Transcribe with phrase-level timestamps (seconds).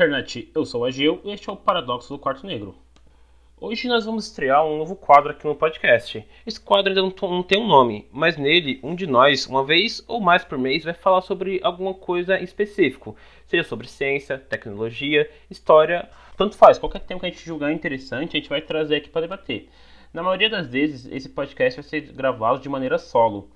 [0.00, 0.50] Internet!
[0.54, 2.74] Eu sou o Agil e este é o Paradoxo do Quarto Negro.
[3.60, 6.26] Hoje nós vamos estrear um novo quadro aqui no podcast.
[6.46, 10.18] Esse quadro ainda não tem um nome, mas nele, um de nós, uma vez ou
[10.18, 13.14] mais por mês, vai falar sobre alguma coisa em específico.
[13.46, 16.78] Seja sobre ciência, tecnologia, história, tanto faz.
[16.78, 19.68] Qualquer tema que a gente julgar interessante, a gente vai trazer aqui para debater.
[20.14, 23.50] Na maioria das vezes, esse podcast vai ser gravado de maneira solo.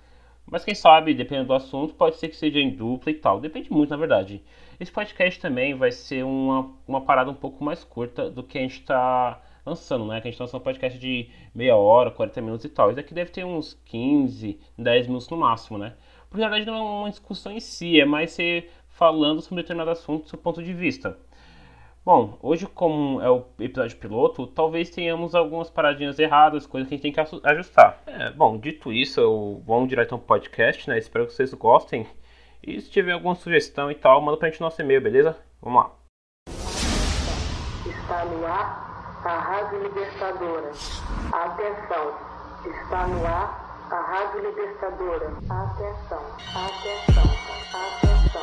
[0.46, 3.40] Mas quem sabe, dependendo do assunto, pode ser que seja em dupla e tal.
[3.40, 4.42] Depende muito, na verdade.
[4.78, 8.60] Esse podcast também vai ser uma, uma parada um pouco mais curta do que a
[8.60, 10.20] gente está lançando, né?
[10.20, 12.90] Que a gente está lançando um podcast de meia hora, 40 minutos e tal.
[12.90, 15.94] Esse aqui deve ter uns 15, 10 minutos no máximo, né?
[16.28, 19.90] Porque na verdade não é uma discussão em si, é mais ser falando sobre determinado
[19.90, 21.18] assunto do seu ponto de vista.
[22.04, 26.98] Bom, hoje como é o episódio piloto, talvez tenhamos algumas paradinhas erradas, coisas que a
[26.98, 28.02] gente tem que ajustar.
[28.06, 30.98] É, bom, dito isso, eu vamos direto ao podcast, né?
[30.98, 32.06] Espero que vocês gostem.
[32.62, 35.34] E se tiver alguma sugestão e tal, manda pra gente no nosso e-mail, beleza?
[35.62, 35.92] Vamos lá.
[37.86, 40.70] Está no ar a Rádio Libertadora.
[41.32, 42.12] Atenção,
[42.66, 45.28] está no ar a Rádio Libertadora.
[45.48, 46.20] Atenção,
[46.54, 47.24] atenção,
[47.72, 48.42] atenção,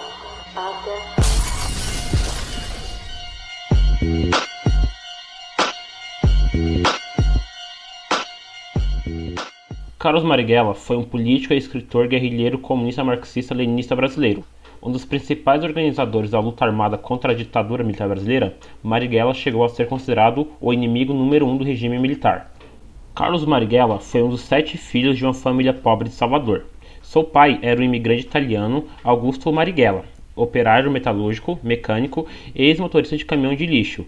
[0.55, 1.20] atenção.
[10.01, 14.43] Carlos Marighella foi um político e escritor guerrilheiro comunista marxista-leninista brasileiro.
[14.81, 19.69] Um dos principais organizadores da luta armada contra a ditadura militar brasileira, Marighella chegou a
[19.69, 22.51] ser considerado o inimigo número um do regime militar.
[23.13, 26.65] Carlos Marighella foi um dos sete filhos de uma família pobre de Salvador.
[27.03, 30.05] Seu pai era o imigrante italiano Augusto Marighella,
[30.35, 34.07] operário metalúrgico, mecânico e ex-motorista de caminhão de lixo,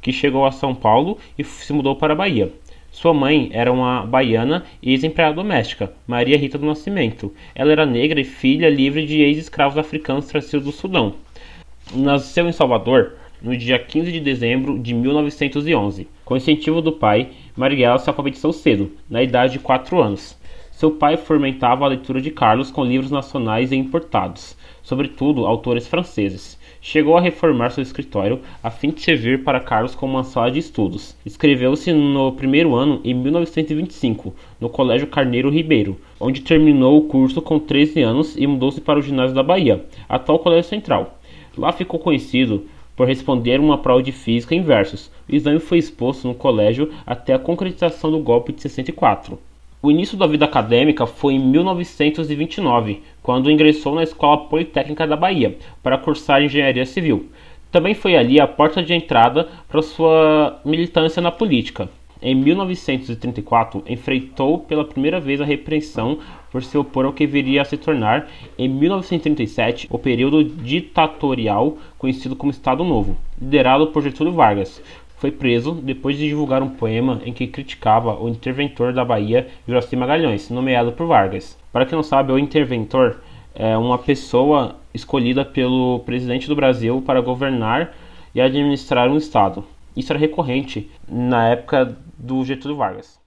[0.00, 2.52] que chegou a São Paulo e se mudou para a Bahia.
[2.94, 7.34] Sua mãe era uma baiana e ex-empregada doméstica, Maria Rita do Nascimento.
[7.52, 11.16] Ela era negra e filha livre de ex-escravos africanos trazidos do Sudão.
[11.92, 16.06] Nasceu em Salvador no dia 15 de dezembro de 1911.
[16.24, 20.38] Com incentivo do pai, Marighella se alfabetizou cedo, na idade de 4 anos.
[20.84, 26.60] Seu pai fomentava a leitura de Carlos com livros nacionais e importados, sobretudo autores franceses.
[26.78, 30.58] Chegou a reformar seu escritório a fim de servir para Carlos como uma sala de
[30.58, 31.16] estudos.
[31.24, 37.58] Escreveu-se no primeiro ano em 1925, no Colégio Carneiro Ribeiro, onde terminou o curso com
[37.58, 41.18] 13 anos e mudou-se para o ginásio da Bahia, atual Colégio Central.
[41.56, 45.10] Lá ficou conhecido por responder uma prova de física em versos.
[45.26, 49.38] O exame foi exposto no colégio até a concretização do golpe de 64.
[49.84, 55.58] O início da vida acadêmica foi em 1929, quando ingressou na Escola Politécnica da Bahia
[55.82, 57.28] para cursar engenharia civil.
[57.70, 61.86] Também foi ali a porta de entrada para sua militância na política.
[62.22, 66.18] Em 1934, enfrentou pela primeira vez a repressão
[66.50, 72.34] por se opor ao que viria a se tornar, em 1937, o período ditatorial conhecido
[72.34, 74.80] como Estado Novo, liderado por Getúlio Vargas,
[75.24, 79.96] foi preso depois de divulgar um poema em que criticava o interventor da Bahia, Juraci
[79.96, 81.58] Magalhães, nomeado por Vargas.
[81.72, 83.22] Para quem não sabe, o interventor
[83.54, 87.94] é uma pessoa escolhida pelo presidente do Brasil para governar
[88.34, 89.64] e administrar um estado.
[89.96, 93.18] Isso era recorrente na época do Getúlio Vargas.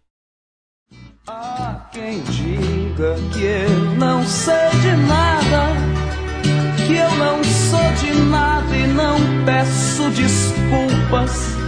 [1.27, 5.73] Há quem diga que eu não sei de nada,
[6.85, 11.66] que eu não sou de nada e não peço desculpas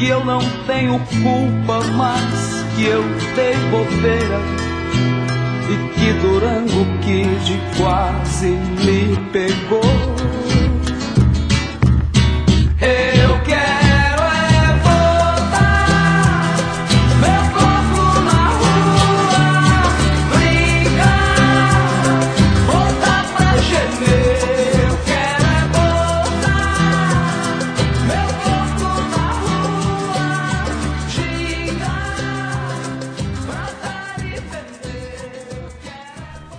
[0.00, 3.02] que eu não tenho culpa, mas que eu
[3.36, 4.40] dei bobeira
[5.68, 9.99] e que Durango Kid quase me pegou.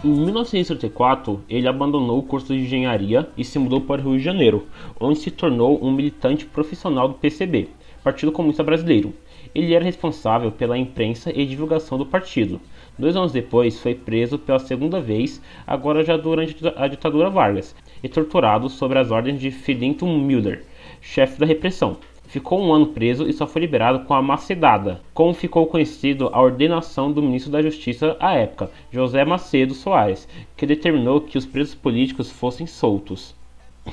[0.03, 4.23] Em 1934, ele abandonou o curso de engenharia e se mudou para o Rio de
[4.23, 4.65] Janeiro,
[4.99, 7.69] onde se tornou um militante profissional do PCB,
[8.03, 9.13] Partido Comunista Brasileiro.
[9.53, 12.59] Ele era responsável pela imprensa e divulgação do partido.
[12.97, 18.09] Dois anos depois, foi preso pela segunda vez, agora já durante a ditadura Vargas, e
[18.09, 20.63] torturado sob as ordens de Filinto Müller,
[20.99, 21.97] chefe da repressão.
[22.31, 26.41] Ficou um ano preso e só foi liberado com a macedada, como ficou conhecido a
[26.41, 31.75] ordenação do ministro da Justiça à época, José Macedo Soares, que determinou que os presos
[31.75, 33.35] políticos fossem soltos.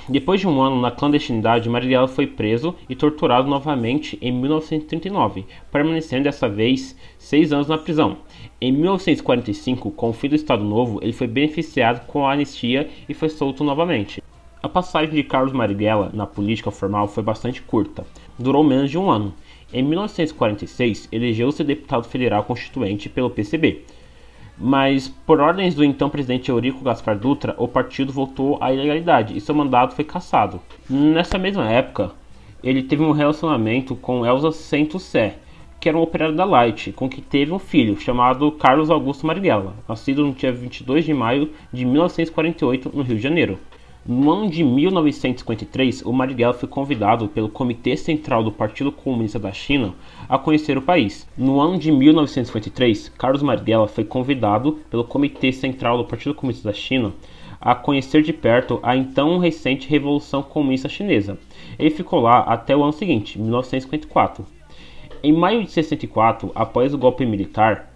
[0.08, 6.22] Depois de um ano na clandestinidade, Marighella foi preso e torturado novamente em 1939, permanecendo
[6.22, 8.18] dessa vez seis anos na prisão.
[8.60, 13.14] Em 1945, com o fim do Estado Novo, ele foi beneficiado com a anistia e
[13.14, 14.22] foi solto novamente.
[14.60, 18.04] A passagem de Carlos Marighella na política formal foi bastante curta,
[18.38, 19.34] durou menos de um ano.
[19.72, 23.82] Em 1946, elegeu-se deputado federal constituinte pelo PCB,
[24.56, 29.40] mas por ordens do então presidente Eurico Gaspar Dutra, o partido voltou à ilegalidade e
[29.40, 30.60] seu mandato foi cassado.
[30.88, 32.12] Nessa mesma época,
[32.62, 35.36] ele teve um relacionamento com Elza Santos Sé,
[35.78, 39.76] que era um operário da Light, com que teve um filho chamado Carlos Augusto Marighella,
[39.88, 43.58] nascido no dia 22 de maio de 1948 no Rio de Janeiro.
[44.06, 49.52] No ano de 1953, o Marighella foi convidado pelo Comitê Central do Partido Comunista da
[49.52, 49.94] China
[50.28, 51.28] a conhecer o país.
[51.36, 56.74] No ano de 1953, Carlos Marighella foi convidado pelo Comitê Central do Partido Comunista da
[56.74, 57.12] China
[57.60, 61.38] a conhecer de perto a então recente Revolução Comunista Chinesa.
[61.78, 64.46] Ele ficou lá até o ano seguinte, 1954.
[65.22, 67.87] Em maio de 64, após o golpe militar,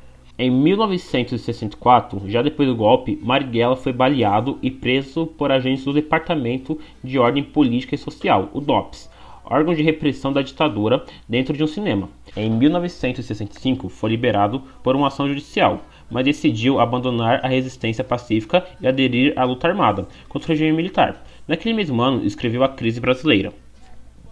[0.42, 6.80] em 1964, já depois do golpe, Marighella foi baleado e preso por agentes do Departamento
[7.02, 9.08] de Ordem Política e Social, o DOPS,
[9.44, 12.08] órgão de repressão da ditadura, dentro de um cinema.
[12.36, 18.88] Em 1965, foi liberado por uma ação judicial, mas decidiu abandonar a resistência pacífica e
[18.88, 21.24] aderir à luta armada contra o regime militar.
[21.46, 23.52] Naquele mesmo ano, escreveu A Crise Brasileira.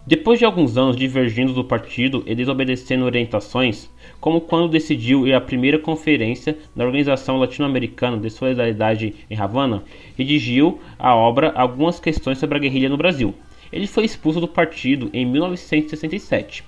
[0.05, 3.87] Depois de alguns anos divergindo do partido e desobedecendo orientações,
[4.19, 9.83] como quando decidiu ir à primeira conferência da Organização Latino-Americana de Solidariedade em Havana,
[10.17, 13.35] redigiu a obra Algumas Questões sobre a Guerrilha no Brasil.
[13.71, 16.63] Ele foi expulso do partido em 1967.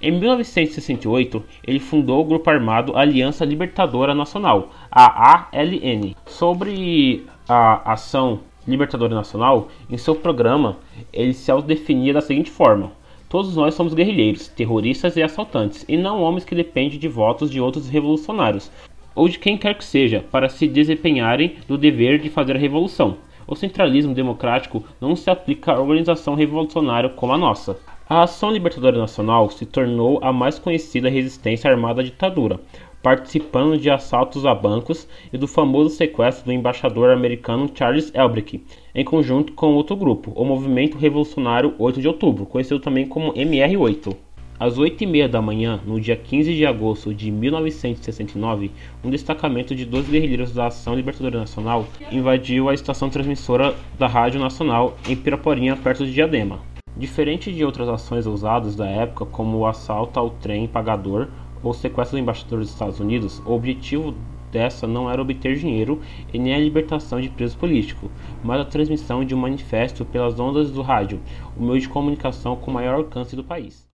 [0.00, 6.14] Em 1968, ele fundou o grupo armado Aliança Libertadora Nacional, a ALN.
[6.26, 10.76] Sobre a ação Libertadora Nacional, em seu programa,
[11.12, 12.92] ele se autodefinia da seguinte forma:
[13.28, 17.60] Todos nós somos guerrilheiros, terroristas e assaltantes, e não homens que dependem de votos de
[17.60, 18.70] outros revolucionários,
[19.14, 23.16] ou de quem quer que seja, para se desempenharem do dever de fazer a revolução.
[23.46, 27.78] O centralismo democrático não se aplica à organização revolucionária como a nossa.
[28.08, 32.60] A Ação Libertadora Nacional se tornou a mais conhecida resistência armada à ditadura,
[33.04, 38.64] participando de assaltos a bancos e do famoso sequestro do embaixador americano Charles Elbrick,
[38.94, 44.16] em conjunto com outro grupo, o Movimento Revolucionário 8 de Outubro, conhecido também como MR8.
[44.58, 48.70] Às 8h30 da manhã, no dia 15 de agosto de 1969,
[49.04, 54.40] um destacamento de dois guerrilheiros da Ação Libertadora Nacional invadiu a estação transmissora da Rádio
[54.40, 56.60] Nacional em Piraporinha, perto de Diadema.
[56.96, 61.28] Diferente de outras ações ousadas da época, como o assalto ao trem pagador
[61.64, 64.14] ou sequestro do embaixador dos Estados Unidos, o objetivo
[64.52, 66.00] dessa não era obter dinheiro
[66.32, 68.08] e nem a libertação de presos políticos,
[68.44, 71.20] mas a transmissão de um manifesto pelas ondas do rádio,
[71.58, 73.88] o meio de comunicação com maior alcance do país.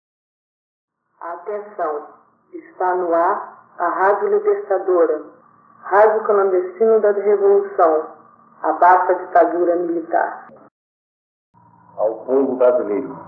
[1.18, 2.08] Atenção,
[2.52, 5.22] está no ar a Rádio Libertadora,
[5.84, 8.06] rádio clandestino da Revolução,
[8.62, 10.48] abafa a ditadura militar.
[11.96, 13.18] Ao povo brasileiro,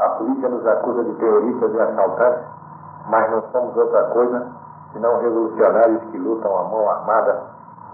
[0.00, 2.58] a polícia nos acusa de terroristas e assaltantes
[3.06, 4.46] mas não somos outra coisa
[4.92, 7.42] senão revolucionários que lutam a mão armada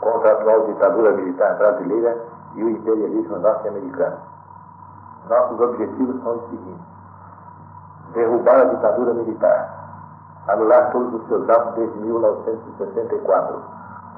[0.01, 2.19] contra a atual ditadura militar brasileira
[2.55, 4.17] e o imperialismo norte-americano.
[5.29, 6.87] Nossos objetivos são os seguintes:
[8.13, 9.71] derrubar a ditadura militar,
[10.49, 13.63] anular todos os seus atos desde 1964,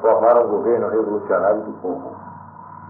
[0.00, 2.14] formar um governo revolucionário do povo,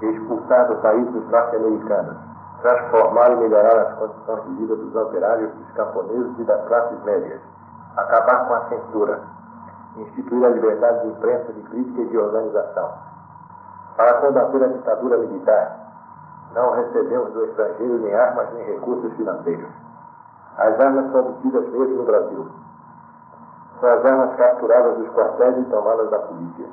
[0.00, 2.16] expulsar do país os norte-americanos,
[2.62, 7.40] transformar e melhorar as condições de vida dos operários, dos camponeses e das classes médias
[7.96, 9.20] acabar com a censura,
[9.96, 12.92] instituir a liberdade de imprensa, de crítica e de organização.
[13.96, 15.86] Para combater a ditadura militar,
[16.54, 19.70] não recebemos do estrangeiro nem armas nem recursos financeiros.
[20.58, 22.46] As armas são obtidas mesmo no Brasil.
[23.80, 26.66] São as armas capturadas dos quartéis e tomadas da polícia.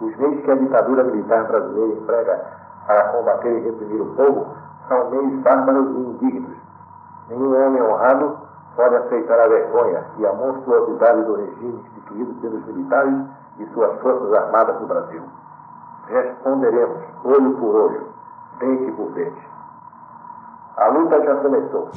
[0.00, 2.44] Os meios que a ditadura militar brasileira emprega
[2.86, 4.46] para combater e reprimir o povo
[4.88, 6.56] são meios bárbaros e indignos.
[7.28, 8.45] Nenhum homem honrado
[8.76, 13.14] pode aceitar a vergonha e a monstruosidade do regime instituído pelos militares
[13.58, 15.22] e suas forças armadas do Brasil.
[16.08, 18.08] Responderemos olho por olho,
[18.60, 19.48] dente por dente.
[20.76, 21.90] A luta já começou.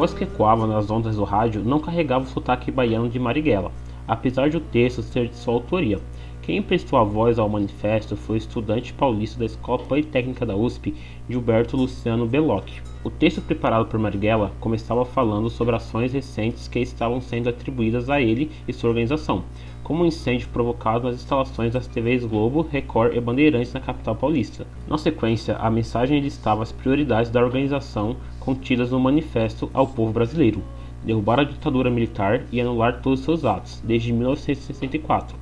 [0.00, 3.70] Voz que ecoava nas ondas do rádio não carregava o sotaque baiano de Marighella,
[4.08, 6.00] apesar de o texto ser de sua autoria.
[6.40, 10.94] Quem prestou a voz ao manifesto foi o estudante paulista da Escola Politécnica da USP,
[11.28, 12.80] Gilberto Luciano Bellocchi.
[13.04, 18.22] O texto preparado por Marighella começava falando sobre ações recentes que estavam sendo atribuídas a
[18.22, 19.44] ele e sua organização,
[19.84, 24.66] como um incêndio provocado nas instalações das TVs Globo, Record e Bandeirantes na capital paulista.
[24.88, 30.62] Na sequência, a mensagem listava as prioridades da organização contidas no manifesto ao povo brasileiro:
[31.04, 35.38] derrubar a ditadura militar e anular todos seus atos, desde 1964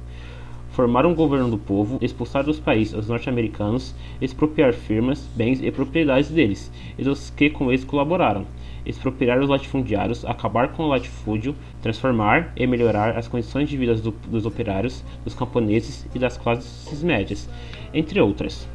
[0.79, 6.31] formar um governo do povo, expulsar dos países os norte-americanos, expropriar firmas, bens e propriedades
[6.31, 8.47] deles, e dos que com eles colaboraram,
[8.87, 14.13] expropriar os latifundiários, acabar com o latifúndio, transformar e melhorar as condições de vida do,
[14.13, 17.51] dos operários, dos camponeses e das classes médias,
[17.93, 18.69] entre outras.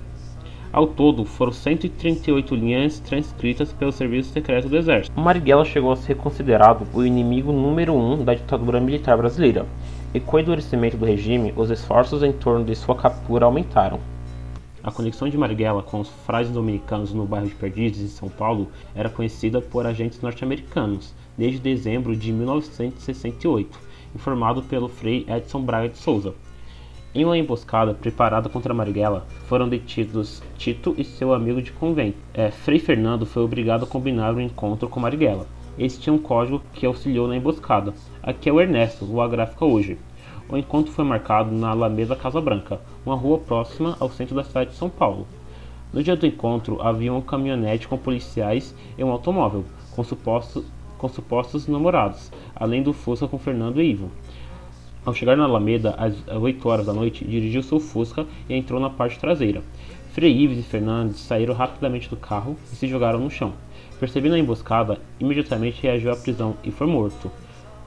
[0.73, 5.19] Ao todo, foram 138 linhas transcritas pelo Serviço Secreto do Exército.
[5.19, 9.67] Marighella chegou a ser considerado o inimigo número um da ditadura militar brasileira
[10.15, 13.99] e com o endurecimento do regime, os esforços em torno de sua captura aumentaram.
[14.83, 18.67] A conexão de Marighella com os frades dominicanos no bairro de Perdizes, em São Paulo,
[18.95, 23.79] era conhecida por agentes norte-americanos desde dezembro de 1968,
[24.15, 26.33] informado pelo frei Edson Braga de Souza.
[27.15, 32.17] Em uma emboscada preparada contra Marighella, foram detidos Tito e seu amigo de convento.
[32.33, 35.45] É, frei Fernando foi obrigado a combinar o um encontro com Marighella,
[35.77, 37.93] esse tinha um código que auxiliou na emboscada.
[38.21, 39.97] Aqui é o Ernesto, o gráfica hoje.
[40.47, 44.71] O encontro foi marcado na Alameda Casa Branca, uma rua próxima ao centro da cidade
[44.71, 45.27] de São Paulo.
[45.91, 49.65] No dia do encontro, havia uma caminhonete com policiais e um automóvel,
[49.95, 50.63] com, suposto,
[50.97, 54.11] com supostos namorados, além do Fusca com Fernando e Ivo.
[55.05, 58.89] Ao chegar na Alameda, às 8 horas da noite, dirigiu seu Fusca e entrou na
[58.89, 59.61] parte traseira.
[60.13, 63.51] Frei Ives e Fernandes saíram rapidamente do carro e se jogaram no chão.
[63.99, 67.29] Percebendo a emboscada, imediatamente reagiu à prisão e foi morto.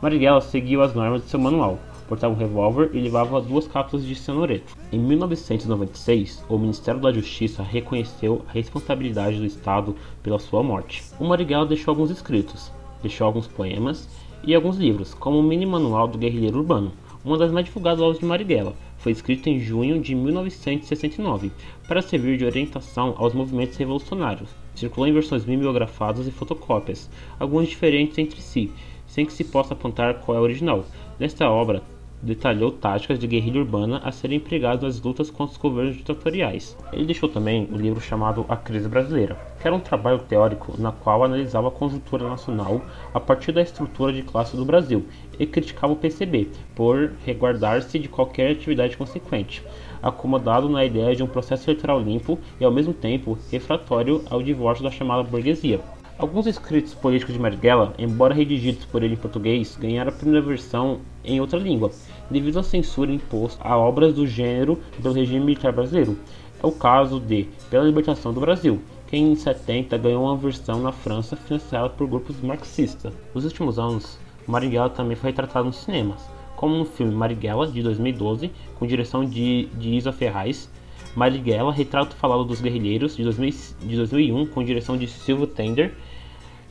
[0.02, 4.14] Marighella seguiu as normas de seu manual, portava um revólver e levava duas cápsulas de
[4.14, 4.76] cianureto.
[4.92, 11.02] Em 1996, o Ministério da Justiça reconheceu a responsabilidade do Estado pela sua morte.
[11.18, 12.70] O Marighella deixou alguns escritos,
[13.00, 14.06] deixou alguns poemas
[14.44, 16.92] e alguns livros, como o Mini Manual do Guerrilheiro Urbano,
[17.26, 18.74] uma das mais divulgadas obras de Marighella.
[18.96, 21.52] Foi escrito em junho de 1969
[21.86, 28.18] para servir de orientação aos movimentos revolucionários circulou em versões mimeografadas e fotocópias, algumas diferentes
[28.18, 28.70] entre si,
[29.06, 30.84] sem que se possa apontar qual é a original.
[31.18, 31.82] Nesta obra,
[32.22, 36.76] detalhou táticas de guerrilha urbana a serem empregadas nas lutas contra os governos ditatoriais.
[36.92, 40.92] Ele deixou também o livro chamado A Crise Brasileira, que era um trabalho teórico na
[40.92, 42.80] qual analisava a conjuntura nacional
[43.12, 45.06] a partir da estrutura de classe do Brasil
[45.38, 49.62] e criticava o PCB por reguardar-se de qualquer atividade consequente
[50.02, 54.84] acomodado na ideia de um processo eleitoral limpo e, ao mesmo tempo, refratório ao divórcio
[54.84, 55.80] da chamada burguesia.
[56.18, 61.00] Alguns escritos políticos de Marighella, embora redigidos por ele em português, ganharam a primeira versão
[61.22, 61.90] em outra língua,
[62.30, 66.18] devido à censura imposta a obras do gênero pelo regime militar brasileiro.
[66.62, 70.90] É o caso de Pela Libertação do Brasil, que em 70 ganhou uma versão na
[70.90, 73.12] França financiada por grupos marxistas.
[73.34, 78.50] Nos últimos anos, Marighella também foi retratado nos cinemas como no filme Marighella, de 2012,
[78.78, 80.70] com direção de, de Isa Ferraz,
[81.14, 85.94] Marighella, Retrato Falado dos Guerrilheiros, de, 2000, de 2001, com direção de Silva Tender,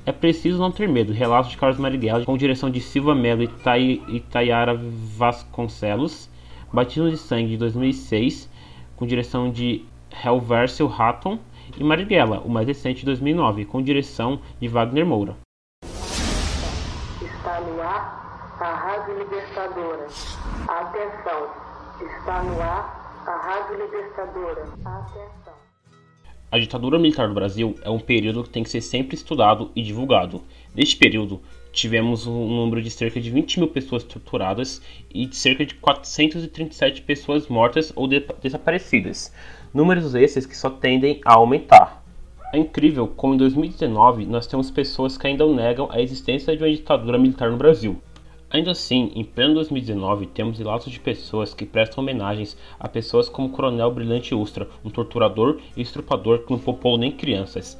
[0.08, 3.48] É Preciso Não Ter Medo, Relatos de Carlos Marighella, com direção de Silva Melo e,
[3.48, 4.80] Tai, Tayara
[5.18, 6.30] Vasconcelos,
[6.72, 8.48] Batismo de Sangue, de 2006,
[8.96, 9.84] com direção de
[10.24, 11.40] Helversio Hatton,
[11.76, 15.36] e Marighella, o mais recente de 2009, com direção de Wagner Moura.
[15.84, 20.06] Está no ar a Rádio Libertadora.
[20.68, 21.50] Atenção,
[22.00, 24.68] está no ar a Rádio Libertadora.
[24.86, 25.45] Atenção.
[26.56, 29.82] A ditadura militar do Brasil é um período que tem que ser sempre estudado e
[29.84, 30.42] divulgado.
[30.74, 31.42] Neste período,
[31.74, 34.82] tivemos um número de cerca de 20 mil pessoas torturadas
[35.14, 39.34] e de cerca de 437 pessoas mortas ou de desaparecidas.
[39.74, 42.02] Números esses que só tendem a aumentar.
[42.54, 46.72] É incrível como em 2019 nós temos pessoas que ainda negam a existência de uma
[46.72, 48.02] ditadura militar no Brasil.
[48.50, 53.48] Ainda assim, em pleno 2019, temos relatos de pessoas que prestam homenagens a pessoas como
[53.48, 57.78] o Coronel Brilhante Ustra, um torturador e estrupador que não poupou nem crianças.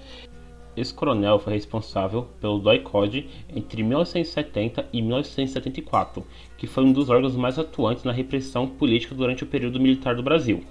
[0.76, 6.26] Esse coronel foi responsável pelo DOI-CODE entre 1970 e 1974,
[6.58, 10.24] que foi um dos órgãos mais atuantes na repressão política durante o período militar do
[10.24, 10.64] Brasil.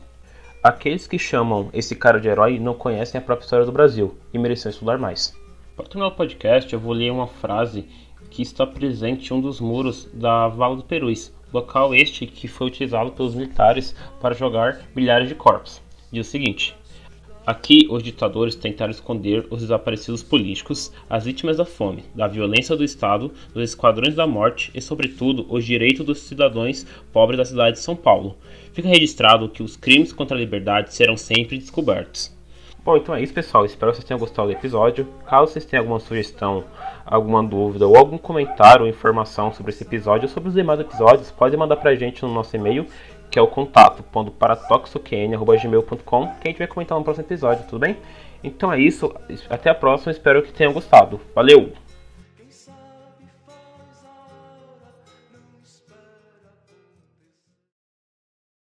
[0.62, 4.38] Aqueles que chamam esse cara de herói não conhecem a própria história do Brasil e
[4.38, 5.34] merecem estudar mais.
[5.76, 7.86] Para terminar o podcast, eu vou ler uma frase
[8.34, 12.66] que está presente em um dos muros da Vala do Perus, local este que foi
[12.66, 15.80] utilizado pelos militares para jogar milhares de corpos.
[16.10, 16.74] Diz o seguinte:
[17.46, 22.82] Aqui, os ditadores tentaram esconder os desaparecidos políticos, as vítimas da fome, da violência do
[22.82, 27.82] Estado, dos esquadrões da morte e, sobretudo, os direitos dos cidadãos pobres da cidade de
[27.82, 28.36] São Paulo.
[28.72, 32.34] Fica registrado que os crimes contra a liberdade serão sempre descobertos.
[32.84, 33.64] Bom, então é isso, pessoal.
[33.64, 35.08] Espero que vocês tenham gostado do episódio.
[35.26, 36.64] Caso vocês tenham alguma sugestão,
[37.06, 41.30] alguma dúvida ou algum comentário ou informação sobre esse episódio ou sobre os demais episódios,
[41.30, 42.86] pode mandar pra gente no nosso e-mail
[43.30, 47.96] que é o contato.paratoxoqn.gmail.com que a gente vai comentar no próximo episódio, tudo bem?
[48.44, 49.12] Então é isso,
[49.50, 51.20] até a próxima, espero que tenham gostado.
[51.34, 51.83] Valeu!